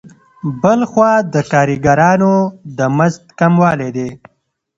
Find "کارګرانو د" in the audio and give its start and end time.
1.51-2.79